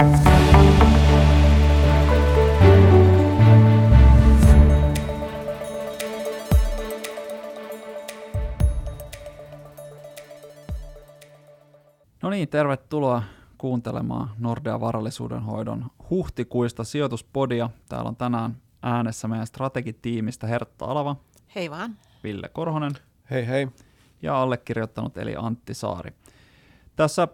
[0.00, 0.06] No
[12.30, 13.22] niin, tervetuloa
[13.58, 17.70] kuuntelemaan Nordea varallisuudenhoidon huhtikuista sijoituspodia.
[17.88, 21.16] Täällä on tänään äänessä meidän strategitiimistä Hertta Alava.
[21.54, 21.96] Hei vaan.
[22.24, 22.92] Ville Korhonen.
[23.30, 23.68] Hei hei.
[24.22, 26.12] Ja allekirjoittanut eli Antti Saari.
[26.96, 27.28] Tässä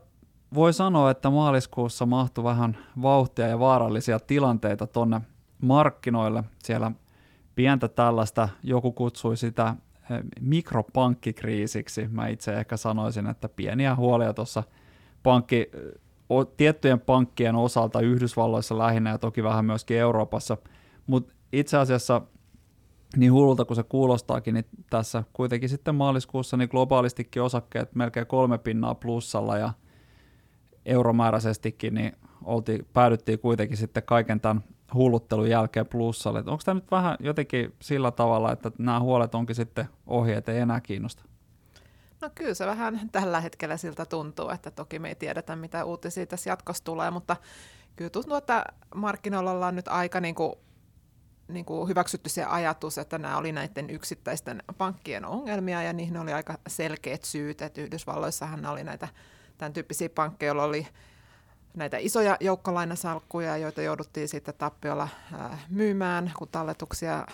[0.54, 5.20] voi sanoa, että maaliskuussa mahtui vähän vauhtia ja vaarallisia tilanteita tonne
[5.62, 6.44] markkinoille.
[6.64, 6.92] Siellä
[7.54, 9.74] pientä tällaista, joku kutsui sitä
[10.10, 12.08] eh, mikropankkikriisiksi.
[12.10, 14.62] Mä itse ehkä sanoisin, että pieniä huolia tuossa
[15.22, 15.70] pankki,
[16.56, 20.56] tiettyjen pankkien osalta Yhdysvalloissa lähinnä ja toki vähän myöskin Euroopassa,
[21.06, 22.22] mutta itse asiassa
[23.16, 28.58] niin hullulta kuin se kuulostaakin, niin tässä kuitenkin sitten maaliskuussa niin globaalistikin osakkeet melkein kolme
[28.58, 29.72] pinnaa plussalla ja
[30.86, 32.12] euromääräisestikin niin
[32.44, 36.38] oltiin, päädyttiin kuitenkin sitten kaiken tämän hulluttelun jälkeen plussalle.
[36.38, 40.58] Onko tämä nyt vähän jotenkin sillä tavalla, että nämä huolet onkin sitten ohi, että ei
[40.58, 41.24] enää kiinnosta?
[42.20, 46.26] No kyllä se vähän tällä hetkellä siltä tuntuu, että toki me ei tiedetä, mitä uutisia
[46.26, 47.36] tässä jatkossa tulee, mutta
[47.96, 50.52] kyllä tuntuu, että markkinoilla ollaan nyt aika niin kuin,
[51.48, 56.32] niin kuin hyväksytty se ajatus, että nämä oli näiden yksittäisten pankkien ongelmia ja niihin oli
[56.32, 59.08] aika selkeät syyt, että Yhdysvalloissahan oli näitä
[59.58, 60.86] tämän tyyppisiä pankkeja, joilla oli
[61.74, 65.08] näitä isoja joukkolainasalkkuja, joita jouduttiin sitten tappiolla
[65.68, 67.26] myymään, kun talletuksia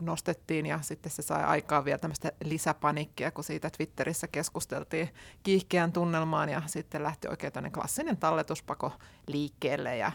[0.00, 0.66] nostettiin.
[0.66, 5.08] Ja sitten se sai aikaa vielä tämmöistä lisäpanikkia, kun siitä Twitterissä keskusteltiin
[5.42, 8.92] kiihkeän tunnelmaan ja sitten lähti oikein tämmöinen klassinen talletuspako
[9.26, 9.96] liikkeelle.
[9.96, 10.12] Ja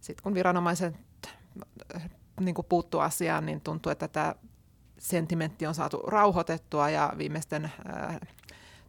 [0.00, 0.94] sitten kun viranomaiset
[2.40, 4.34] niin puuttu asiaan, niin tuntuu, että tämä
[4.98, 8.18] sentimentti on saatu rauhoitettua ja viimeisten äh,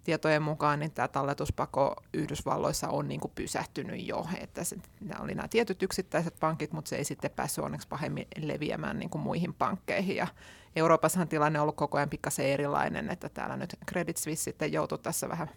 [0.09, 4.27] tietojen mukaan niin tämä talletuspako Yhdysvalloissa on niin kuin pysähtynyt jo.
[4.39, 8.27] Että se, nämä oli nämä tietyt yksittäiset pankit, mutta se ei sitten päässyt onneksi pahemmin
[8.37, 10.15] leviämään niin kuin muihin pankkeihin.
[10.15, 10.27] Ja
[10.75, 14.99] Euroopassahan tilanne on ollut koko ajan pikkasen erilainen, että täällä nyt Credit Suisse sitten joutui
[14.99, 15.49] tässä vähän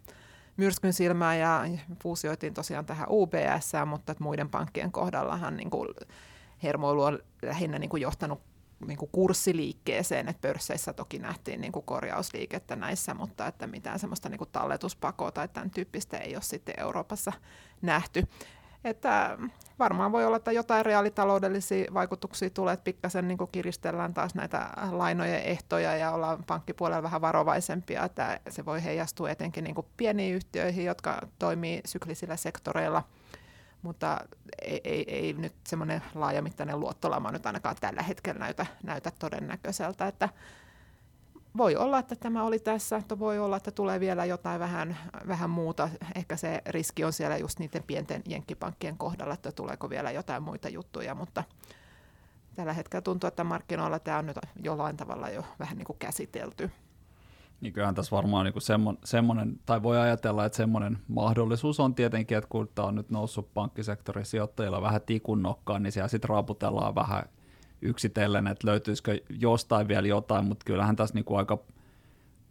[0.56, 1.64] myrskyn silmään ja
[2.02, 5.88] fuusioitiin tosiaan tähän UBS, mutta muiden pankkien kohdallahan niin kuin
[6.62, 8.40] hermoilu on lähinnä niin kuin johtanut
[8.86, 14.28] niin kuin kurssiliikkeeseen, että pörsseissä toki nähtiin niin kuin korjausliikettä näissä, mutta että mitään semmoista
[14.28, 17.32] niin talletuspakoa tai tämän tyyppistä ei ole sitten Euroopassa
[17.82, 18.26] nähty.
[18.84, 19.38] Että
[19.78, 25.42] varmaan voi olla, että jotain reaalitaloudellisia vaikutuksia tulee, että pikkasen niin kiristellään taas näitä lainojen
[25.42, 31.28] ehtoja ja ollaan pankkipuolella vähän varovaisempia, että se voi heijastua etenkin niin pieniin yhtiöihin, jotka
[31.38, 33.02] toimii syklisillä sektoreilla–
[33.82, 34.20] mutta
[34.62, 40.28] ei, ei, ei nyt semmoinen laajamittainen luottolama nyt ainakaan tällä hetkellä näytä, näytä todennäköiseltä, että
[41.56, 44.98] voi olla, että tämä oli tässä, että voi olla, että tulee vielä jotain vähän,
[45.28, 45.88] vähän muuta.
[46.14, 50.68] Ehkä se riski on siellä just niiden pienten jenkkipankkien kohdalla, että tuleeko vielä jotain muita
[50.68, 51.44] juttuja, mutta
[52.54, 56.70] tällä hetkellä tuntuu, että markkinoilla tämä on nyt jollain tavalla jo vähän niin kuin käsitelty
[57.62, 62.38] niin kyllähän tässä varmaan niin semmo, semmoinen, tai voi ajatella, että semmoinen mahdollisuus on tietenkin,
[62.38, 66.94] että kun tämä on nyt noussut pankkisektorin sijoittajilla vähän tikun nokkaan, niin siellä sitten raaputellaan
[66.94, 67.22] vähän
[67.82, 71.58] yksitellen, että löytyisikö jostain vielä jotain, mutta kyllähän tässä niin kuin aika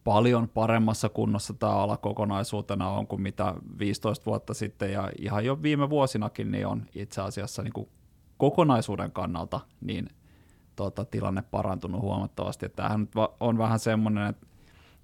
[0.04, 5.62] paljon paremmassa kunnossa tämä ala kokonaisuutena on kuin mitä 15 vuotta sitten, ja ihan jo
[5.62, 7.90] viime vuosinakin niin on itse asiassa niin kuin
[8.38, 10.10] kokonaisuuden kannalta niin
[10.76, 12.70] tota, tilanne parantunut huomattavasti.
[12.70, 13.08] Tämähän
[13.40, 14.48] on vähän semmoinen, että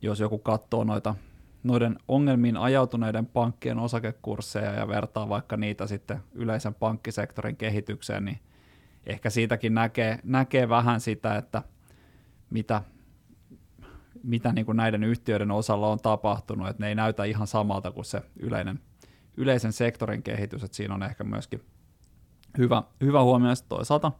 [0.01, 1.15] jos joku katsoo noita
[1.63, 8.39] noiden ongelmiin ajautuneiden pankkien osakekursseja ja vertaa vaikka niitä sitten yleisen pankkisektorin kehitykseen, niin
[9.05, 11.63] ehkä siitäkin näkee, näkee vähän sitä, että
[12.49, 12.81] mitä,
[14.23, 18.05] mitä niin kuin näiden yhtiöiden osalla on tapahtunut, että ne ei näytä ihan samalta kuin
[18.05, 18.79] se yleinen,
[19.37, 21.61] yleisen sektorin kehitys, että siinä on ehkä myöskin
[22.57, 23.53] hyvä, hyvä huomio.
[23.69, 24.11] toisaalta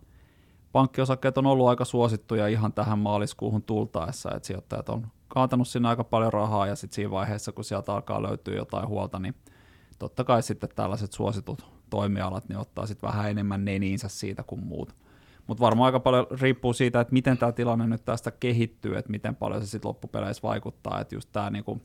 [0.72, 6.04] pankkiosakkeet on ollut aika suosittuja ihan tähän maaliskuuhun tultaessa, että sijoittajat on kaatanut sinne aika
[6.04, 9.36] paljon rahaa ja sitten siinä vaiheessa, kun sieltä alkaa löytyä jotain huolta, niin
[10.00, 14.96] totta kai sitten tällaiset suositut toimialat niin ottaa sitten vähän enemmän neniinsä siitä kuin muut.
[15.48, 19.36] Mutta varmaan aika paljon riippuu siitä, että miten tämä tilanne nyt tästä kehittyy, että miten
[19.36, 21.82] paljon se sitten loppupeleissä vaikuttaa, että just tämä niinku,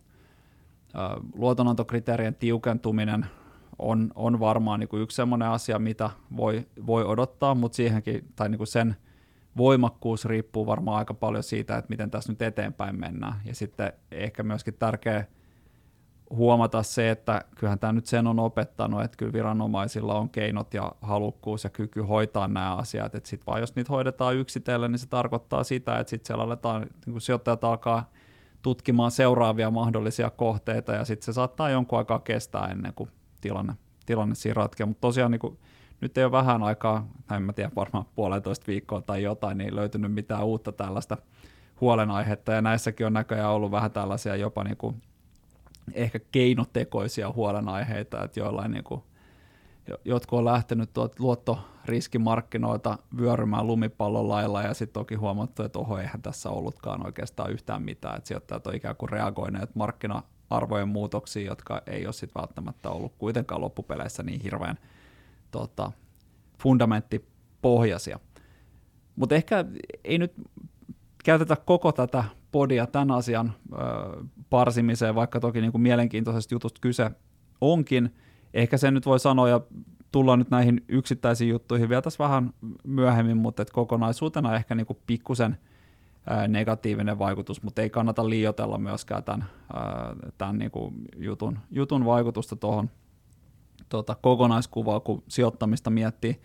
[1.35, 3.27] luotonantokriteerien tiukentuminen
[3.79, 8.67] on, on varmaan niinku yksi sellainen asia, mitä voi, voi odottaa, mutta siihenkin, tai niinku
[8.67, 8.97] sen
[9.57, 13.41] voimakkuus riippuu varmaan aika paljon siitä, että miten tässä nyt eteenpäin mennään.
[13.45, 15.25] Ja sitten ehkä myöskin tärkeä
[16.31, 20.93] huomata se, että kyllähän tämä nyt sen on opettanut, että kyllä viranomaisilla on keinot ja
[21.01, 25.09] halukkuus ja kyky hoitaa nämä asiat, että sitten vaan jos niitä hoidetaan yksitellen, niin se
[25.09, 28.11] tarkoittaa sitä, että sitten siellä aletaan, niin kun sijoittajat alkaa
[28.63, 33.11] tutkimaan seuraavia mahdollisia kohteita ja sitten se saattaa jonkun aikaa kestää ennen kuin
[33.41, 33.73] tilanne,
[34.07, 35.59] tilanne siinä ratkeaa, mutta tosiaan niin kuin
[36.03, 40.13] nyt ei ole vähän aikaa, en mä tiedä, varmaan puolentoista viikkoa tai jotain, niin löytynyt
[40.13, 41.17] mitään uutta tällaista
[41.81, 45.03] huolenaihetta, ja näissäkin on näköjään ollut vähän tällaisia jopa niin kuin
[45.95, 49.03] ehkä keinotekoisia huolenaiheita, että joillain niin kuin,
[50.05, 56.23] jotkut on lähtenyt tuot luottoriskimarkkinoilta vyörymään lumipallon lailla ja sitten toki huomattu, että oho, eihän
[56.23, 62.07] tässä ollutkaan oikeastaan yhtään mitään, että sijoittajat on ikään kuin reagoineet markkina-arvojen muutoksiin, jotka ei
[62.07, 64.79] ole sitten välttämättä ollut kuitenkaan loppupeleissä niin hirveän
[65.53, 65.93] tota,
[66.63, 68.19] fundamenttipohjaisia.
[69.17, 69.65] Mutta ehkä
[70.05, 70.33] ei nyt
[71.25, 73.77] käytetä koko tätä podia tämän asian ö,
[74.51, 77.11] parsimiseen, vaikka toki niin kuin mielenkiintoisesta jutusta kyse
[77.61, 78.15] onkin.
[78.55, 79.61] Ehkä sen nyt voi sanoa, ja
[80.13, 82.51] tullaan nyt näihin yksittäisiin juttuihin vielä tässä vähän
[82.85, 85.57] myöhemmin, mutta et kokonaisuutena ehkä niin kuin pikkusen
[86.49, 89.45] negatiivinen vaikutus, mutta ei kannata liioitella myöskään tämän,
[90.39, 90.71] tämän niin
[91.17, 92.91] jutun, jutun vaikutusta tuohon
[93.93, 96.41] tota, kokonaiskuvaan, kun sijoittamista miettii.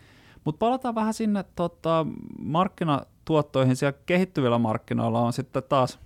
[0.46, 2.06] Mutta palataan vähän sinne tota,
[2.40, 3.76] markkinatuottoihin.
[3.76, 6.00] Siellä kehittyvillä markkinoilla on sitten taas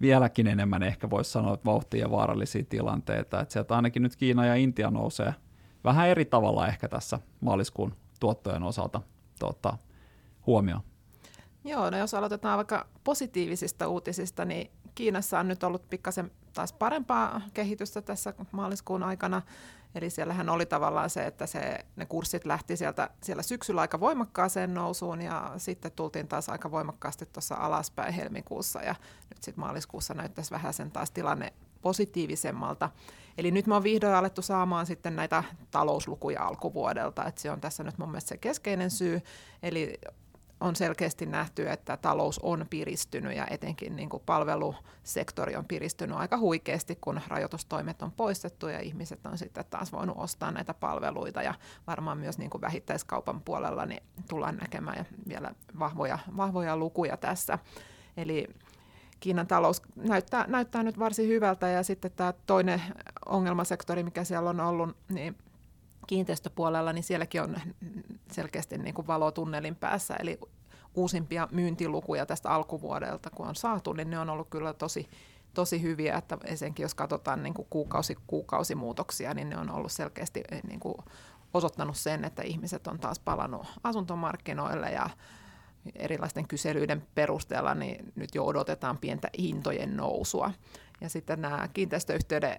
[0.00, 3.40] vieläkin enemmän ehkä voisi sanoa, että vauhtia ja vaarallisia tilanteita.
[3.40, 5.34] Että sieltä ainakin nyt Kiina ja Intia nousee
[5.84, 9.00] vähän eri tavalla ehkä tässä maaliskuun tuottojen osalta
[9.38, 9.78] tota,
[10.46, 10.82] huomioon.
[11.64, 17.40] Joo, no jos aloitetaan vaikka positiivisista uutisista, niin Kiinassa on nyt ollut pikkasen taas parempaa
[17.54, 19.42] kehitystä tässä maaliskuun aikana.
[19.94, 24.74] Eli siellähän oli tavallaan se, että se, ne kurssit lähti sieltä siellä syksyllä aika voimakkaaseen
[24.74, 28.94] nousuun ja sitten tultiin taas aika voimakkaasti tuossa alaspäin helmikuussa ja
[29.30, 31.52] nyt sitten maaliskuussa näyttäisi vähän sen taas tilanne
[31.82, 32.90] positiivisemmalta.
[33.38, 37.82] Eli nyt me on vihdoin alettu saamaan sitten näitä talouslukuja alkuvuodelta, että se on tässä
[37.82, 39.22] nyt mun mielestä se keskeinen syy.
[39.62, 40.00] Eli
[40.60, 46.38] on selkeästi nähty, että talous on piristynyt ja etenkin niin kuin palvelusektori on piristynyt aika
[46.38, 51.54] huikeasti, kun rajoitustoimet on poistettu ja ihmiset on sitten taas voinut ostaa näitä palveluita ja
[51.86, 57.58] varmaan myös niin kuin vähittäiskaupan puolella niin tullaan näkemään vielä vahvoja, vahvoja lukuja tässä.
[58.16, 58.48] Eli
[59.24, 62.82] Kiinan talous näyttää, näyttää nyt varsin hyvältä ja sitten tämä toinen
[63.26, 65.36] ongelmasektori, mikä siellä on ollut, niin
[66.06, 67.56] kiinteistöpuolella, niin sielläkin on
[68.34, 70.38] selkeästi niin kuin valo tunnelin päässä, eli
[70.94, 75.08] uusimpia myyntilukuja tästä alkuvuodelta, kun on saatu, niin ne on ollut kyllä tosi,
[75.54, 80.42] tosi hyviä, että etenkin jos katsotaan niin kuin kuukausi, kuukausimuutoksia, niin ne on ollut selkeästi
[80.50, 80.94] eh, niin kuin
[81.54, 85.10] osoittanut sen, että ihmiset on taas palannut asuntomarkkinoille ja
[85.94, 90.52] erilaisten kyselyiden perusteella niin nyt jo odotetaan pientä hintojen nousua.
[91.00, 92.58] Ja sitten nämä kiinteistöyhtiöiden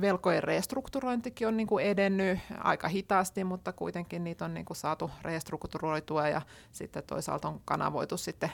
[0.00, 5.10] velkojen restrukturointikin on niin kuin edennyt aika hitaasti, mutta kuitenkin niitä on niin kuin saatu
[5.22, 6.42] restrukturoitua ja
[6.72, 8.52] sitten toisaalta on kanavoitu sitten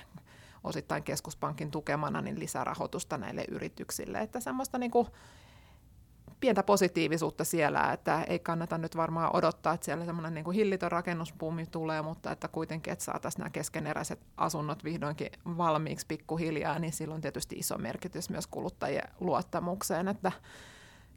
[0.64, 4.18] osittain keskuspankin tukemana niin lisärahoitusta näille yrityksille.
[4.18, 5.06] Että semmoista niin kuin
[6.40, 10.92] pientä positiivisuutta siellä, että ei kannata nyt varmaan odottaa, että siellä semmoinen niin kuin hillitön
[10.92, 17.20] rakennuspuumi tulee, mutta että kuitenkin, että saataisiin nämä keskeneräiset asunnot vihdoinkin valmiiksi pikkuhiljaa, niin silloin
[17.20, 20.32] tietysti iso merkitys myös kuluttajien luottamukseen, että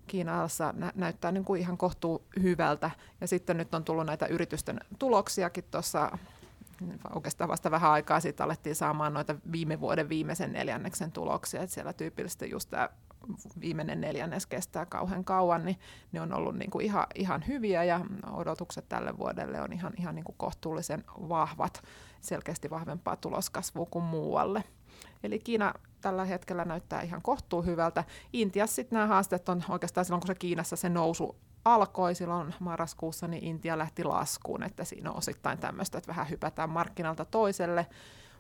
[0.08, 2.92] Kiinassa nä- näyttää niin kuin ihan kohtuu hyvältä.
[3.22, 6.18] Ja sitten nyt on tullut näitä yritysten tuloksiakin tuossa
[7.16, 11.94] oikeastaan vasta vähän aikaa sitten alettiin saamaan noita viime vuoden viimeisen neljänneksen tuloksia, että siellä
[11.94, 12.90] tyypillisesti just tämä
[13.62, 15.80] viimeinen neljännes kestää kauhean kauan, niin
[16.12, 18.00] ne on ollut niin kuin ihan, ihan hyviä ja
[18.32, 21.84] odotukset tälle vuodelle on ihan, ihan niin kuin kohtuullisen vahvat,
[22.22, 24.64] selkeästi vahvempaa tuloskasvua kuin muualle.
[25.24, 28.04] Eli Kiina tällä hetkellä näyttää ihan kohtuu hyvältä.
[28.34, 33.28] Intiassa sitten nämä haasteet on oikeastaan silloin, kun se Kiinassa se nousu alkoi silloin marraskuussa,
[33.28, 37.88] niin Intia lähti laskuun, että siinä on osittain tämmöistä, että vähän hypätään markkinalta toiselle,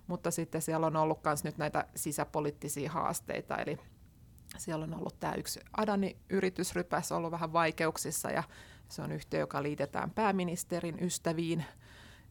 [0.08, 3.78] mutta sitten siellä on ollut myös nyt näitä sisäpoliittisia haasteita, eli
[4.58, 8.44] siellä on ollut tämä yksi Adani-yritysrypäs ollut vähän vaikeuksissa ja
[8.90, 11.66] se on yhtiö, joka liitetään pääministerin ystäviin,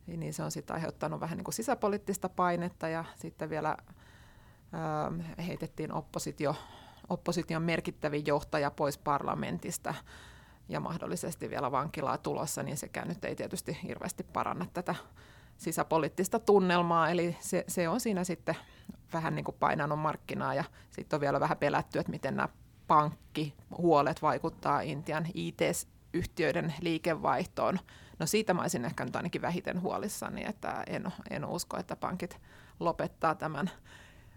[0.07, 3.77] niin se on sitten aiheuttanut vähän niin kuin sisäpoliittista painetta ja sitten vielä
[5.47, 6.55] heitettiin oppositio,
[7.09, 9.95] opposition merkittävin johtaja pois parlamentista
[10.69, 14.95] ja mahdollisesti vielä vankilaa tulossa, niin sekään nyt ei tietysti hirveästi paranna tätä
[15.57, 18.57] sisäpoliittista tunnelmaa, eli se, se on siinä sitten
[19.13, 22.49] vähän niin kuin painanut markkinaa ja sitten on vielä vähän pelätty, että miten nämä
[22.87, 27.79] pankkihuolet vaikuttaa Intian IT-yhtiöiden liikevaihtoon.
[28.19, 32.41] No siitä mä olisin ehkä nyt ainakin vähiten huolissani, että en, en usko, että pankit
[32.81, 33.71] lopettaa tämän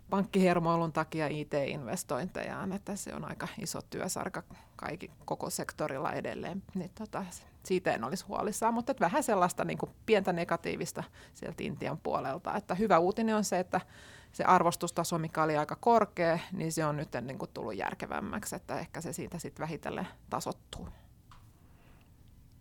[0.09, 4.43] pankkihermoilun takia IT-investointejaan, että se on aika iso työsarka
[4.75, 6.63] kaikki, koko sektorilla edelleen.
[6.75, 7.25] Niin tota,
[7.63, 12.55] siitä en olisi huolissaan, mutta että vähän sellaista niin kuin pientä negatiivista sieltä Intian puolelta.
[12.55, 13.81] Että hyvä uutinen on se, että
[14.31, 18.79] se arvostustaso, mikä oli aika korkea, niin se on nyt niin kuin tullut järkevämmäksi, että
[18.79, 20.87] ehkä se siitä sitten vähitellen tasottuu.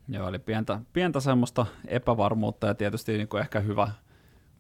[0.09, 3.91] Joo, eli pientä, pientä semmoista epävarmuutta ja tietysti niin kuin ehkä hyvä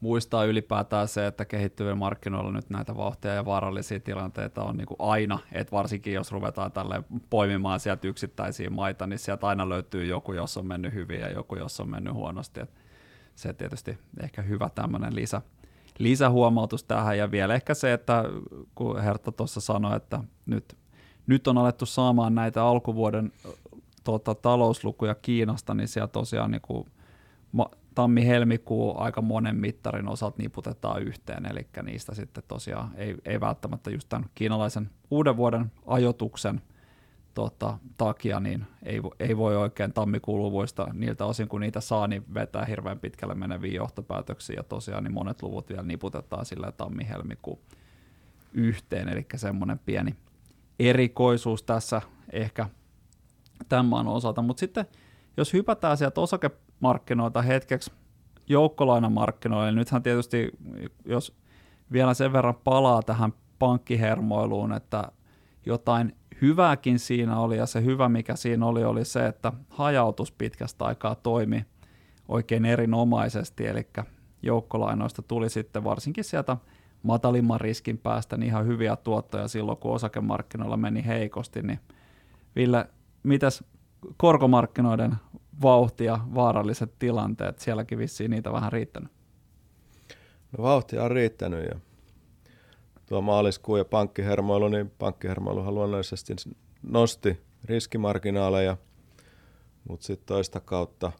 [0.05, 5.01] muistaa ylipäätään se, että kehittyvien markkinoilla nyt näitä vauhtia ja vaarallisia tilanteita on niin kuin
[5.01, 10.33] aina, että varsinkin jos ruvetaan tälle poimimaan sieltä yksittäisiä maita, niin sieltä aina löytyy joku,
[10.33, 12.61] jos on mennyt hyvin ja joku, jos on mennyt huonosti.
[12.61, 12.75] Et
[13.35, 15.43] se tietysti ehkä hyvä tämmöinen lisä,
[15.99, 18.25] lisähuomautus tähän ja vielä ehkä se, että
[18.75, 20.77] kun Hertta tuossa sanoi, että nyt,
[21.27, 23.33] nyt on alettu saamaan näitä alkuvuoden
[24.05, 26.87] tuota, talouslukuja Kiinasta, niin siellä tosiaan niin kuin,
[27.95, 34.09] tammi-helmikuu aika monen mittarin osalta niputetaan yhteen, eli niistä sitten tosiaan ei, ei välttämättä just
[34.09, 36.61] tämän kiinalaisen uuden vuoden ajotuksen
[37.35, 42.65] tota, takia, niin ei, ei voi oikein tammikuuluvuista niiltä osin, kun niitä saa, niin vetää
[42.65, 47.61] hirveän pitkälle meneviä johtopäätöksiä, ja tosiaan niin monet luvut vielä niputetaan sillä tammi-helmikuu
[48.53, 50.15] yhteen, eli semmoinen pieni
[50.79, 52.69] erikoisuus tässä ehkä
[53.69, 54.87] tämän maan osalta, mutta sitten
[55.37, 56.21] jos hypätään sieltä
[56.75, 57.93] osakemarkkinoilta hetkeksi
[58.47, 60.51] joukkolainamarkkinoille, nythän tietysti,
[61.05, 61.37] jos
[61.93, 65.13] vielä sen verran palaa tähän pankkihermoiluun, että
[65.67, 70.85] jotain hyvääkin siinä oli, ja se hyvä mikä siinä oli, oli se, että hajautus pitkästä
[70.85, 71.65] aikaa toimi
[72.29, 73.87] oikein erinomaisesti, eli
[74.43, 76.57] joukkolainoista tuli sitten varsinkin sieltä
[77.03, 81.81] matalimman riskin päästä niin ihan hyviä tuottoja silloin, kun osakemarkkinoilla meni heikosti, niin
[82.57, 82.87] Ville,
[83.23, 83.65] mitäs
[84.17, 85.15] korkomarkkinoiden
[85.63, 89.13] vauhti ja vaaralliset tilanteet, sielläkin vissiin niitä vähän riittänyt?
[90.59, 91.79] No vauhtia on riittänyt ja
[93.07, 96.35] tuo maaliskuu ja pankkihermoilu, niin pankkihermoiluhan luonnollisesti
[96.83, 98.77] nosti riskimarginaaleja,
[99.89, 101.13] mutta sitten toista kautta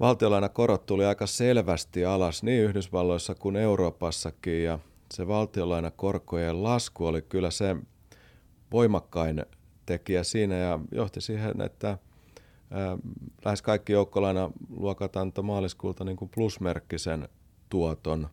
[0.00, 4.78] valtiolainakorot tuli aika selvästi alas niin Yhdysvalloissa kuin Euroopassakin ja
[5.14, 7.76] se valtiolainakorkojen lasku oli kyllä se
[8.72, 9.46] voimakkain
[9.86, 11.98] tekijä siinä ja johti siihen, että
[13.44, 17.28] lähes kaikki joukkolainaluokat antoi maaliskuulta niin kuin plusmerkkisen
[17.68, 18.28] tuoton.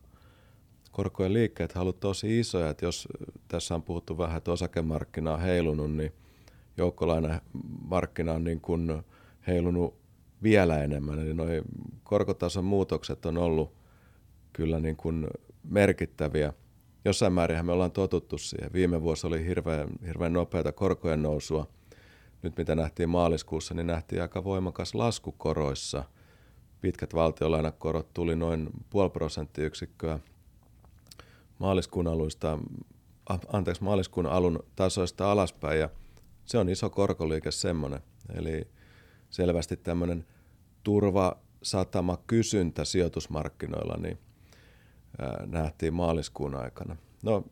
[0.91, 3.07] Korkojen liikkeet ovat tosi isoja, että jos
[3.47, 6.11] tässä on puhuttu vähän, että osakemarkkina on heilunut, niin
[6.77, 9.03] joukkolainamarkkina on niin kuin
[9.47, 9.95] heilunut
[10.43, 11.19] vielä enemmän.
[11.19, 11.47] Eli nuo
[12.03, 13.73] korkotason muutokset on ollut
[14.53, 15.27] kyllä niin kuin
[15.63, 16.53] merkittäviä–
[17.05, 18.73] jossain määrin me ollaan totuttu siihen.
[18.73, 21.67] Viime vuosi oli hirveän, hirveän nopeata korkojen nousua.
[22.41, 26.03] Nyt mitä nähtiin maaliskuussa, niin nähtiin aika voimakas lasku koroissa.
[26.81, 30.19] Pitkät valtiolainakorot tuli noin puoli prosenttiyksikköä
[31.59, 32.59] maaliskuun aluista,
[33.53, 35.89] anteeksi, maaliskuun alun tasoista alaspäin ja
[36.45, 37.99] se on iso korkoliike semmoinen.
[38.33, 38.67] Eli
[39.29, 40.25] selvästi tämmöinen
[40.83, 44.19] turvasatama kysyntä sijoitusmarkkinoilla, niin
[45.45, 46.95] nähtiin maaliskuun aikana.
[47.23, 47.43] No,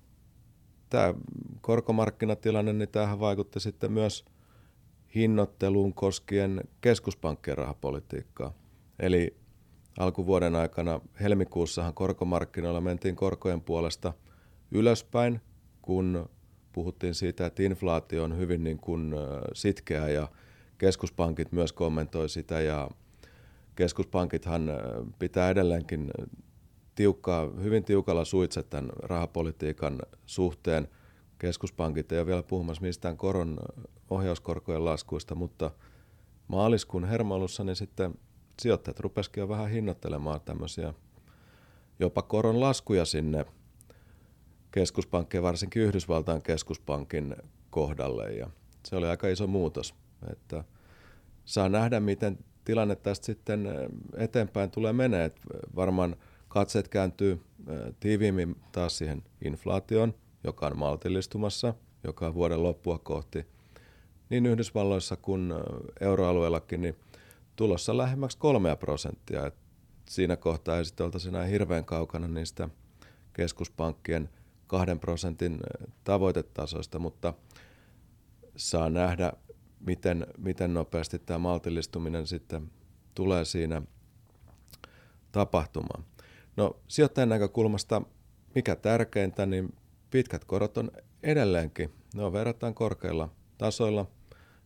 [0.90, 1.14] tämä
[1.62, 4.26] korkomarkkinatilanne, niin tämähän vaikutti sitten myös
[5.18, 8.54] hinnoitteluun koskien keskuspankkien rahapolitiikkaa.
[9.00, 9.38] Eli
[10.00, 14.14] alkuvuoden aikana helmikuussahan korkomarkkinoilla mentiin korkojen puolesta
[14.72, 15.42] ylöspäin,
[15.82, 16.30] kun
[16.74, 19.14] puhuttiin siitä, että inflaatio on hyvin niin kuin
[19.54, 20.28] sitkeä ja
[20.78, 22.90] keskuspankit myös kommentoi sitä ja
[23.76, 24.70] keskuspankithan
[25.20, 26.12] pitää edelleenkin
[26.96, 30.88] tiukkaa, hyvin tiukalla suitset tämän rahapolitiikan suhteen.
[31.40, 33.58] Keskuspankit ei ole vielä puhumassa mistään koron
[34.10, 35.72] ohjauskorkojen laskuista, mutta
[36.48, 38.14] maaliskuun hermailussa niin sitten
[38.62, 40.94] sijoittajat rupesikin jo vähän hinnoittelemaan tämmöisiä
[42.00, 43.46] jopa koron laskuja sinne
[44.72, 47.36] keskuspankkien, varsinkin Yhdysvaltain keskuspankin
[47.70, 48.34] kohdalle.
[48.34, 48.50] Ja
[48.86, 49.96] se oli aika iso muutos.
[50.32, 50.64] Että
[51.46, 53.68] saa nähdä, miten tilanne tästä sitten
[54.18, 55.32] eteenpäin tulee menee.
[55.76, 56.16] varmaan
[56.48, 57.42] Katseet kääntyy
[58.00, 60.14] tiiviimmin taas siihen inflaatioon,
[60.44, 63.46] joka on maltillistumassa, joka on vuoden loppua kohti.
[64.30, 65.54] Niin Yhdysvalloissa kuin
[66.02, 66.96] euroalueellakin, niin
[67.56, 69.48] tulossa lähemmäksi kolmea prosenttia.
[69.48, 69.56] Et
[70.10, 72.70] siinä kohtaa ei sitten oltaisi enää hirveän kaukana niistä
[73.34, 74.30] keskuspankkien
[74.68, 75.60] kahden prosentin
[76.04, 77.34] tavoitetasoista, mutta
[78.56, 79.34] saa nähdä,
[79.80, 82.72] miten, miten nopeasti tämä maltillistuminen sitten
[83.16, 83.82] tulee siinä
[85.32, 86.04] tapahtumaan.
[86.58, 88.02] No sijoittajan näkökulmasta
[88.56, 89.74] mikä tärkeintä, niin
[90.10, 90.92] pitkät korot on
[91.24, 94.06] edelleenkin, ne on verrattain korkeilla tasoilla.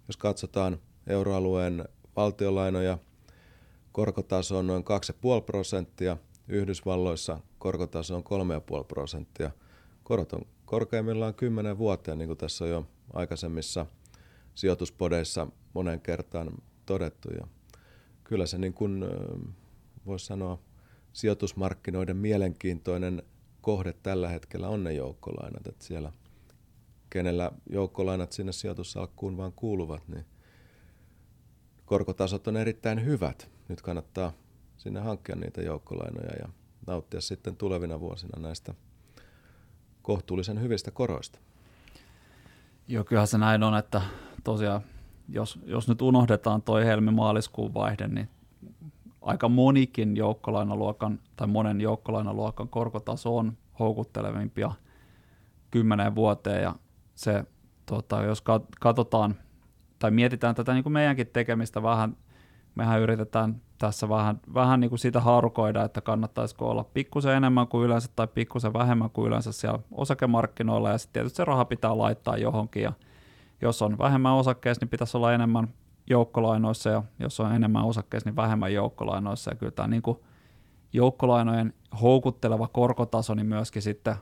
[0.08, 2.98] Jos katsotaan euroalueen valtiolainoja,
[3.92, 6.18] korkotaso on noin 2,5 prosenttia,
[6.48, 8.24] Yhdysvalloissa korkotaso on
[8.80, 9.52] 3,5 prosenttia.
[10.04, 13.86] Korot on korkeimmillaan 10 vuoteen, niin kuin tässä on jo aikaisemmissa
[14.56, 16.52] sijoituspodeissa monen kertaan
[16.86, 17.30] todettu.
[17.30, 17.48] Ja
[18.24, 19.06] kyllä se niin kuin,
[20.06, 20.60] voisi sanoa,
[21.14, 23.24] sijoitusmarkkinoiden mielenkiintoinen
[23.62, 25.68] kohde tällä hetkellä on ne joukkolainat.
[25.68, 26.12] Että siellä,
[27.10, 30.26] kenellä joukkolainat sinne sijoitusalkkuun vaan kuuluvat, niin
[31.86, 33.50] korkotasot on erittäin hyvät.
[33.68, 34.34] Nyt kannattaa
[34.78, 36.50] sinne hankkia niitä joukkolainoja ja
[36.88, 38.74] nauttia sitten tulevina vuosina näistä
[40.02, 41.40] kohtuullisen hyvistä koroista.
[42.88, 44.02] Joo, kyllähän se näin on, että
[44.44, 44.82] tosiaan
[45.30, 48.30] jos, jos nyt unohdetaan toi helmi-maaliskuun vaihde, niin
[49.22, 54.72] aika monikin joukkolainaluokan tai monen joukkolainaluokan korkotaso on houkuttelevimpia
[55.72, 56.76] kymmeneen vuoteen ja
[57.16, 57.44] se,
[57.86, 58.44] tota, jos
[58.80, 59.36] katsotaan
[60.00, 62.18] tai mietitään tätä niin kuin meidänkin tekemistä vähän,
[62.76, 67.86] mehän yritetään tässä vähän, vähän niin kuin sitä harukoida, että kannattaisiko olla pikkusen enemmän kuin
[67.86, 72.38] yleensä tai pikkusen vähemmän kuin yleensä siellä osakemarkkinoilla ja sitten tietysti se raha pitää laittaa
[72.38, 72.94] johonkin ja
[73.62, 75.68] jos on vähemmän osakkeissa, niin pitäisi olla enemmän
[76.12, 80.18] joukkolainoissa ja jos on enemmän osakkeissa, niin vähemmän joukkolainoissa ja kyllä tämä niin kuin
[80.94, 84.16] joukkolainojen houkutteleva korkotaso niin myöskin sitten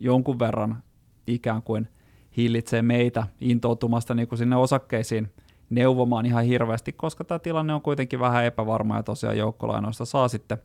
[0.00, 0.82] jonkun verran
[1.26, 1.88] ikään kuin
[2.36, 5.32] hillitsee meitä intoutumasta niin kuin sinne osakkeisiin
[5.70, 10.58] neuvomaan ihan hirveästi, koska tämä tilanne on kuitenkin vähän epävarma ja tosiaan joukkolainoista saa sitten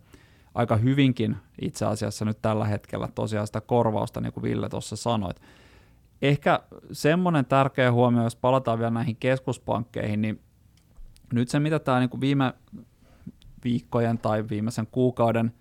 [0.55, 5.41] aika hyvinkin itse asiassa nyt tällä hetkellä tosiaan sitä korvausta, niin kuin Ville tuossa sanoit.
[6.21, 6.59] Ehkä
[6.91, 10.39] semmoinen tärkeä huomio, jos palataan vielä näihin keskuspankkeihin, niin
[11.33, 12.53] nyt se, mitä tämä niin viime
[13.63, 15.53] viikkojen tai viimeisen kuukauden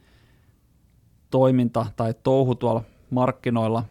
[1.31, 3.85] toiminta tai touhu tuolla markkinoilla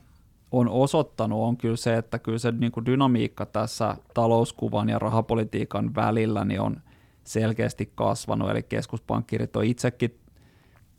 [0.52, 5.96] on osoittanut, on kyllä se, että kyllä se niin kuin dynamiikka tässä talouskuvan ja rahapolitiikan
[5.96, 6.82] välillä niin on
[7.24, 10.20] selkeästi kasvanut, eli keskuspankkirit on itsekin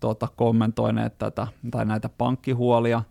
[0.00, 3.02] tuota, kommentoineet tätä, tai näitä pankkihuolia,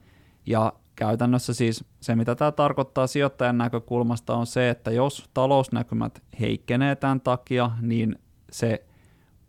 [0.45, 6.95] ja käytännössä siis se, mitä tämä tarkoittaa sijoittajan näkökulmasta, on se, että jos talousnäkymät heikkenee
[6.95, 8.19] tämän takia, niin
[8.51, 8.85] se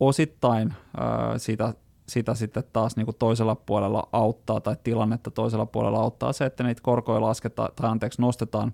[0.00, 1.74] osittain ää, sitä
[2.08, 6.64] sitä sitten taas niin kuin toisella puolella auttaa tai tilannetta toisella puolella auttaa se, että
[6.64, 8.72] niitä korkoja lasketaan tai anteeksi nostetaan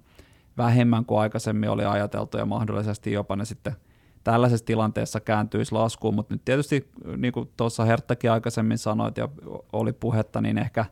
[0.56, 3.76] vähemmän kuin aikaisemmin oli ajateltu ja mahdollisesti jopa ne sitten
[4.24, 9.28] tällaisessa tilanteessa kääntyisi laskuun, mutta nyt tietysti niin kuin tuossa Herttakin aikaisemmin sanoit ja
[9.72, 10.84] oli puhetta, niin ehkä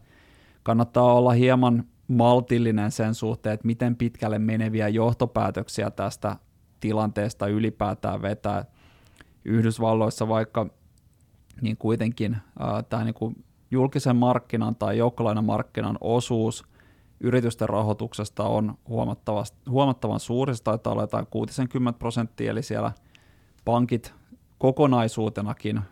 [0.66, 6.36] kannattaa olla hieman maltillinen sen suhteen, että miten pitkälle meneviä johtopäätöksiä tästä
[6.80, 8.64] tilanteesta ylipäätään vetää.
[9.44, 10.66] Yhdysvalloissa vaikka
[11.60, 16.64] niin kuitenkin äh, tämä niin julkisen markkinan tai joukkolainamarkkinan osuus
[17.20, 18.78] yritysten rahoituksesta on
[19.68, 22.92] huomattavan suuri, se taitaa olla jotain 60 prosenttia, eli siellä
[23.64, 24.14] pankit
[24.58, 25.84] kokonaisuutenakin äh,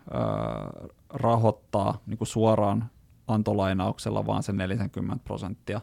[1.09, 2.89] rahoittaa niin kuin suoraan
[3.27, 5.81] antolainauksella vaan sen 40 prosenttia.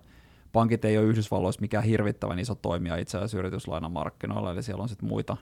[0.53, 5.09] Pankit ei ole Yhdysvalloissa mikään hirvittävän iso toimija itse asiassa yrityslainamarkkinoilla, eli siellä on sitten
[5.09, 5.37] muita,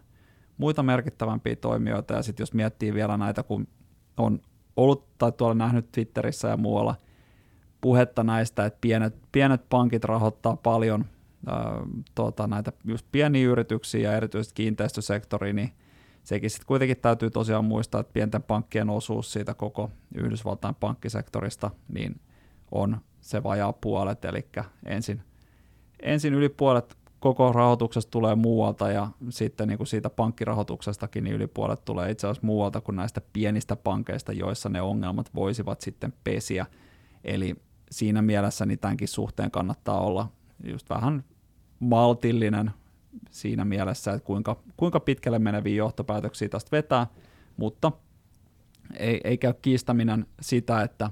[0.58, 3.68] muita merkittävämpiä toimijoita, ja sitten jos miettii vielä näitä, kun
[4.16, 4.40] on
[4.76, 6.94] ollut tai tuolla nähnyt Twitterissä ja muualla
[7.80, 11.04] puhetta näistä, että pienet, pienet pankit rahoittaa paljon
[11.46, 11.80] ää,
[12.14, 15.72] tuota, näitä just pieniä yrityksiä ja erityisesti kiinteistösektori, niin
[16.22, 22.20] sekin sitten kuitenkin täytyy tosiaan muistaa, että pienten pankkien osuus siitä koko Yhdysvaltain pankkisektorista niin
[22.70, 24.48] on se vajaa puolet, eli
[24.84, 25.22] ensin,
[26.02, 31.46] ensin yli puolet koko rahoituksesta tulee muualta ja sitten niin kuin siitä pankkirahoituksestakin niin yli
[31.46, 36.66] puolet tulee itse asiassa muualta kuin näistä pienistä pankeista, joissa ne ongelmat voisivat sitten pesiä.
[37.24, 37.56] Eli
[37.90, 40.28] siinä mielessä niin tämänkin suhteen kannattaa olla
[40.64, 41.24] just vähän
[41.80, 42.70] maltillinen
[43.30, 47.06] siinä mielessä, että kuinka, kuinka pitkälle meneviä johtopäätöksiä tästä vetää,
[47.56, 47.92] mutta
[48.98, 51.10] ei, ei käy kiistäminen sitä, että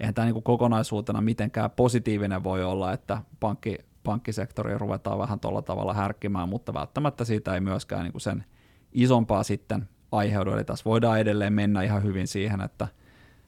[0.00, 5.94] eihän tämä niin kokonaisuutena mitenkään positiivinen voi olla, että pankki, pankkisektoria ruvetaan vähän tuolla tavalla
[5.94, 8.44] härkkimään, mutta välttämättä siitä ei myöskään niin sen
[8.92, 10.52] isompaa sitten aiheudu.
[10.52, 12.88] Eli tässä voidaan edelleen mennä ihan hyvin siihen, että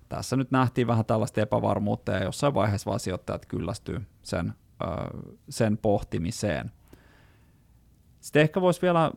[0.08, 4.52] tässä nyt nähtiin vähän tällaista epävarmuutta ja jossain vaiheessa vaan sijoittajat kyllästyy sen,
[5.48, 6.70] sen pohtimiseen.
[8.24, 9.10] Sitten ehkä voisi vielä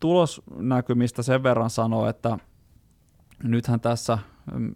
[0.00, 2.38] tulosnäkymistä sen verran sanoa, että
[3.42, 4.18] nythän tässä
[4.54, 4.74] mm,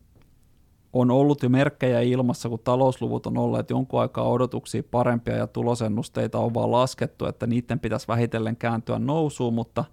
[0.92, 6.38] on ollut jo merkkejä ilmassa, kun talousluvut on olleet jonkun aikaa odotuksia parempia ja tulosennusteita
[6.38, 9.84] on vaan laskettu, että niiden pitäisi vähitellen kääntyä nousuun, mutta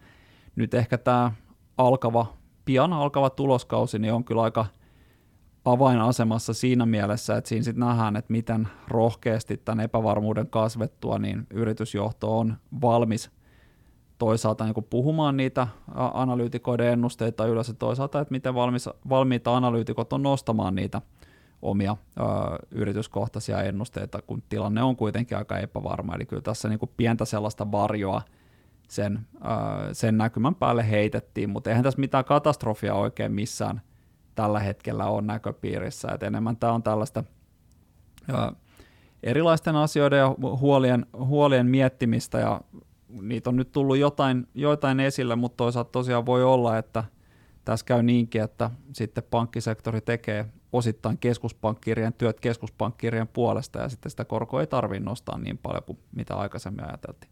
[0.55, 1.31] nyt ehkä tämä
[1.77, 2.25] alkava,
[2.65, 4.65] pian alkava tuloskausi niin on kyllä aika
[5.65, 12.39] avainasemassa siinä mielessä, että siinä sitten nähdään, että miten rohkeasti tämän epävarmuuden kasvettua, niin yritysjohto
[12.39, 13.31] on valmis–
[14.17, 15.67] toisaalta niin kuin puhumaan niitä
[16.13, 21.01] analyytikoiden ennusteita ylös ja toisaalta, että miten valmis, valmiita analyytikot on nostamaan niitä
[21.61, 22.23] omia ö,
[22.71, 26.15] yrityskohtaisia ennusteita, kun tilanne on kuitenkin aika epävarma.
[26.15, 28.21] Eli kyllä tässä niin kuin pientä sellaista varjoa
[28.87, 33.81] sen, ö, sen näkymän päälle heitettiin, mutta eihän tässä mitään katastrofia oikein missään
[34.35, 36.07] tällä hetkellä on näköpiirissä.
[36.11, 37.23] Et enemmän tämä on tällaista
[38.29, 38.55] ö,
[39.23, 42.61] erilaisten asioiden ja huolien, huolien miettimistä ja
[43.21, 47.03] niitä on nyt tullut jotain, joitain esille, mutta toisaalta tosiaan voi olla, että
[47.65, 54.25] tässä käy niinkin, että sitten pankkisektori tekee osittain keskuspankkirien työt keskuspankkirien puolesta ja sitten sitä
[54.25, 57.31] korkoa ei tarvitse nostaa niin paljon kuin mitä aikaisemmin ajateltiin.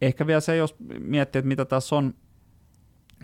[0.00, 2.14] Ehkä vielä se, jos miettii, että mitä tässä on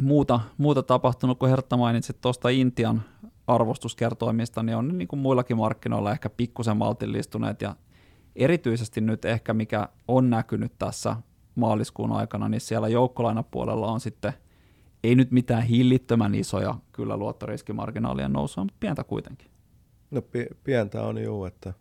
[0.02, 3.02] muuta, muuta tapahtunut, kun Hertta mainitsi tuosta Intian
[3.46, 7.76] arvostuskertoimista, niin on niin kuin muillakin markkinoilla ehkä pikkusen maltillistuneet ja
[8.36, 11.16] erityisesti nyt ehkä mikä on näkynyt tässä
[11.54, 14.32] maaliskuun aikana, niin siellä joukkolainapuolella on sitten
[15.04, 19.50] ei nyt mitään hillittömän isoja kyllä luottoriskimarginaalien nousua, mutta pientä kuitenkin.
[20.10, 20.22] No
[20.64, 21.74] pientä on juu, että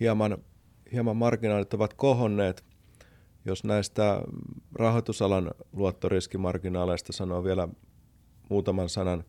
[0.00, 0.38] hieman,
[0.92, 2.64] hieman marginaalit ovat kohonneet.
[3.44, 4.22] Jos näistä
[4.74, 7.68] rahoitusalan luottoriskimarginaaleista sanoo vielä
[8.48, 9.24] muutaman sanan,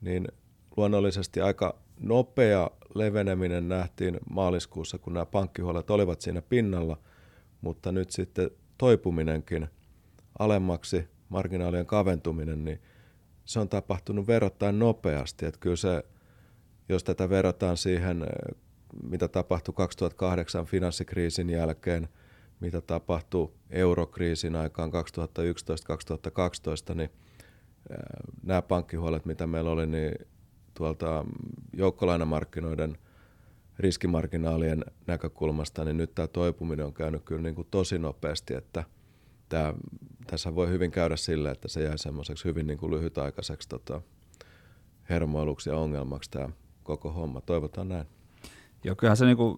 [0.00, 0.28] niin
[0.76, 6.98] luonnollisesti aika nopea leveneminen nähtiin maaliskuussa, kun nämä pankkihuolet olivat siinä pinnalla,
[7.60, 9.68] mutta nyt sitten toipuminenkin
[10.38, 12.80] alemmaksi, marginaalien kaventuminen, niin
[13.44, 15.46] se on tapahtunut verrattain nopeasti.
[15.46, 16.04] Että kyllä se,
[16.88, 18.26] jos tätä verrataan siihen,
[19.02, 22.08] mitä tapahtui 2008 finanssikriisin jälkeen,
[22.60, 24.90] mitä tapahtui eurokriisin aikaan
[26.90, 27.10] 2011-2012, niin
[28.42, 30.14] nämä pankkihuolet, mitä meillä oli, niin
[30.74, 31.24] tuolta
[31.72, 32.98] joukkolainamarkkinoiden
[33.78, 38.84] riskimarginaalien näkökulmasta, niin nyt tämä toipuminen on käynyt kyllä niin kuin tosi nopeasti, että
[39.48, 39.74] tämä,
[40.26, 44.02] tässä voi hyvin käydä sille, että se jää semmoiseksi hyvin niin kuin lyhytaikaiseksi tota,
[45.08, 46.48] hermoiluksi ja ongelmaksi tämä
[46.82, 47.40] koko homma.
[47.40, 48.06] Toivotaan näin.
[48.84, 49.56] Joo, kyllähän se niin kuin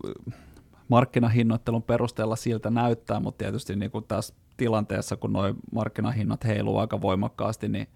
[0.89, 7.01] markkinahinnoittelun perusteella siltä näyttää, mutta tietysti niin kuin tässä tilanteessa, kun nuo markkinahinnat heiluu aika
[7.01, 7.87] voimakkaasti, niin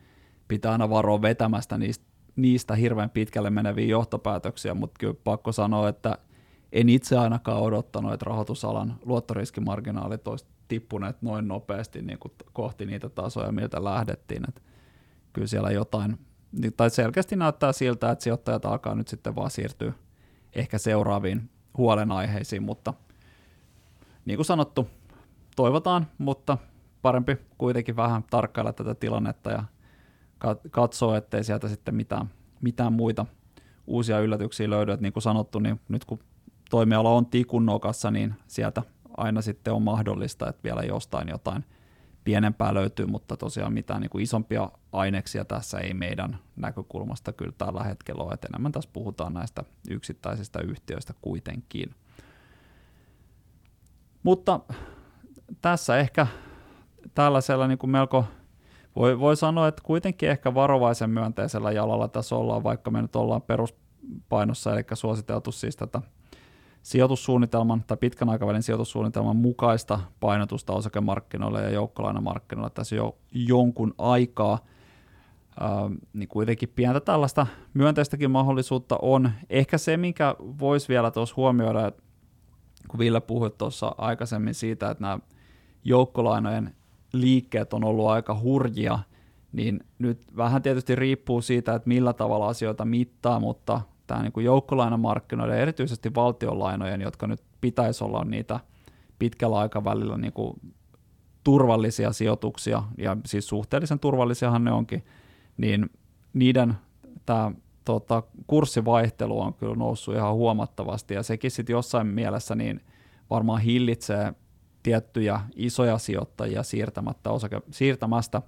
[0.48, 2.04] pitää aina varoa vetämästä niistä
[2.38, 6.18] niistä hirveän pitkälle meneviä johtopäätöksiä, mutta kyllä pakko sanoa, että
[6.72, 13.08] en itse ainakaan odottanut, että rahoitusalan luottoriskimarginaalit olisi tippuneet noin nopeasti niin kuin kohti niitä
[13.08, 14.42] tasoja, miltä lähdettiin.
[14.48, 14.60] Että
[15.32, 16.18] kyllä siellä jotain,
[16.76, 19.92] tai selkeästi näyttää siltä, että sijoittajat alkaa nyt sitten vaan siirtyä
[20.54, 22.94] ehkä seuraaviin huolenaiheisiin, mutta
[24.24, 24.88] niin kuin sanottu,
[25.56, 26.58] toivotaan, mutta
[27.02, 29.64] parempi kuitenkin vähän tarkkailla tätä tilannetta ja
[30.70, 33.26] katsoo, ettei sieltä sitten mitään, mitään muita
[33.86, 34.92] uusia yllätyksiä löydy.
[34.92, 36.18] Et niin kuin sanottu, niin nyt kun
[36.70, 38.82] toimiala on tikun nokassa, niin sieltä
[39.16, 41.64] aina sitten on mahdollista, että vielä jostain jotain
[42.24, 47.84] pienempää löytyy, mutta tosiaan mitään niin kuin isompia aineksia tässä ei meidän näkökulmasta kyllä tällä
[47.84, 51.94] hetkellä ole, että enemmän tässä puhutaan näistä yksittäisistä yhtiöistä kuitenkin.
[54.22, 54.60] Mutta
[55.60, 56.26] tässä ehkä
[57.14, 58.24] tällaisella niin kuin melko
[58.98, 63.42] voi, voi sanoa, että kuitenkin ehkä varovaisen myönteisellä jalalla tässä ollaan, vaikka me nyt ollaan
[63.42, 66.02] peruspainossa, eli suositeltu siis tätä
[66.82, 74.58] sijoitussuunnitelman tai pitkän aikavälin sijoitussuunnitelman mukaista painotusta osakemarkkinoille ja joukkolainamarkkinoille tässä jo jonkun aikaa,
[75.62, 75.68] äh,
[76.12, 79.30] niin kuitenkin pientä tällaista myönteistäkin mahdollisuutta on.
[79.50, 81.92] Ehkä se, mikä voisi vielä tuossa huomioida,
[82.88, 85.18] kun Ville puhui tuossa aikaisemmin siitä, että nämä
[85.84, 86.77] joukkolainojen
[87.12, 88.98] liikkeet on ollut aika hurjia,
[89.52, 95.58] niin nyt vähän tietysti riippuu siitä, että millä tavalla asioita mittaa, mutta tämä niin joukkolainamarkkinoiden
[95.58, 98.60] erityisesti valtionlainojen, jotka nyt pitäisi olla niitä
[99.18, 100.60] pitkällä aikavälillä niin kuin
[101.44, 105.04] turvallisia sijoituksia, ja siis suhteellisen turvallisiahan ne onkin,
[105.56, 105.90] niin
[106.32, 106.74] niiden
[107.26, 107.52] tämä
[107.84, 112.80] tota, kurssivaihtelu on kyllä noussut ihan huomattavasti, ja sekin sitten jossain mielessä niin
[113.30, 114.34] varmaan hillitsee
[114.82, 118.42] tiettyjä isoja sijoittajia siirtämättä osake, siirtämästä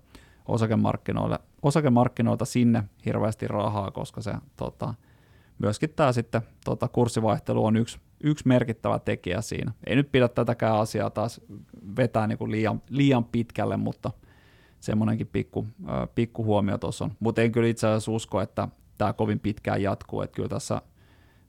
[0.49, 4.95] osakemarkkinoille, osakemarkkinoilta sinne hirveästi rahaa, koska se tota,
[5.59, 9.73] myöskin tämä sitten tota, kurssivaihtelu on yksi, yksi merkittävä tekijä siinä.
[9.87, 11.41] Ei nyt pidä tätäkään asiaa taas
[11.97, 14.11] vetää niin kuin liian, liian pitkälle, mutta
[14.81, 15.67] semmoinenkin pikku,
[16.15, 17.13] pikku huomio tuossa on.
[17.21, 20.83] Mutta en kyllä itse asiassa usko, että tämä kovin pitkään jatkuu, että kyllä tässä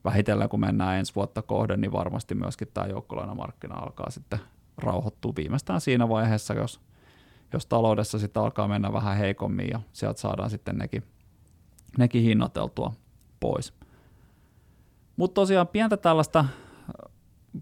[0.04, 4.38] vähitellen kun mennään ensi vuotta kohden, niin varmasti myöskin tämä joukkolainamarkkina alkaa sitten
[4.76, 6.80] rauhoittuu viimeistään siinä vaiheessa, jos,
[7.52, 11.02] jos taloudessa sitten alkaa mennä vähän heikommin ja sieltä saadaan sitten nekin,
[11.98, 12.92] nekin hinnoiteltua
[13.40, 13.74] pois.
[15.16, 16.44] Mutta tosiaan pientä tällaista,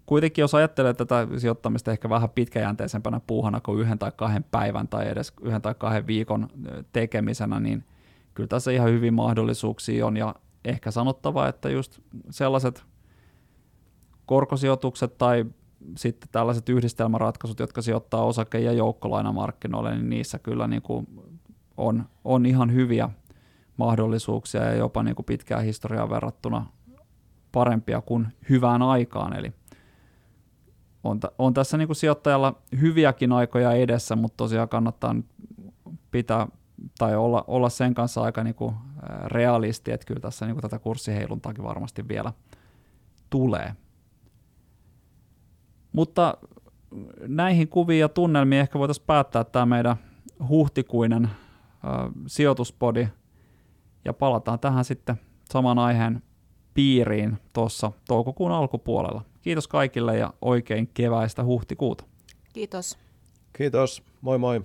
[0.05, 5.09] kuitenkin jos ajattelee tätä sijoittamista ehkä vähän pitkäjänteisempänä puuhana kuin yhden tai kahden päivän tai
[5.09, 6.47] edes yhden tai kahden viikon
[6.93, 7.83] tekemisenä, niin
[8.33, 12.85] kyllä tässä ihan hyvin mahdollisuuksia on ja ehkä sanottava, että just sellaiset
[14.25, 15.45] korkosijoitukset tai
[15.97, 21.07] sitten tällaiset yhdistelmäratkaisut, jotka sijoittaa osake- ja joukkolainamarkkinoille, niin niissä kyllä niin kuin
[21.77, 23.09] on, on ihan hyviä
[23.77, 26.65] mahdollisuuksia ja jopa niin kuin pitkään historiaan verrattuna
[27.51, 29.39] parempia kuin hyvään aikaan.
[29.39, 29.53] Eli
[31.03, 35.15] on, t- on tässä niin kuin sijoittajalla hyviäkin aikoja edessä, mutta tosiaan kannattaa
[36.11, 36.47] pitää
[36.97, 38.75] tai olla, olla sen kanssa aika niin kuin
[39.25, 42.33] realisti, että kyllä tässä niin kuin tätä kurssiheiluntaakin varmasti vielä
[43.29, 43.75] tulee.
[45.91, 46.37] Mutta
[47.27, 49.95] näihin kuviin ja tunnelmiin ehkä voitaisiin päättää tämä meidän
[50.49, 51.31] huhtikuinen äh,
[52.27, 53.07] sijoituspodi
[54.05, 55.15] ja palataan tähän sitten
[55.51, 56.23] saman aiheen
[56.73, 59.21] piiriin tuossa toukokuun alkupuolella.
[59.41, 62.03] Kiitos kaikille ja oikein keväistä huhtikuuta.
[62.53, 62.97] Kiitos.
[63.53, 64.03] Kiitos.
[64.21, 64.61] Moi moi.